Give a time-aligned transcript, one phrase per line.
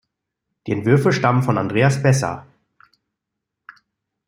[0.65, 2.47] Die Entwürfe stammen von Andrea Spezza.